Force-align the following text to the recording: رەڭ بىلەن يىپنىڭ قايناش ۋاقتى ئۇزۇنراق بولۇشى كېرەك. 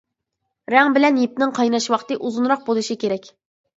رەڭ 0.73 0.95
بىلەن 0.95 1.21
يىپنىڭ 1.23 1.53
قايناش 1.59 1.89
ۋاقتى 1.97 2.19
ئۇزۇنراق 2.23 2.65
بولۇشى 2.71 2.97
كېرەك. 3.05 3.31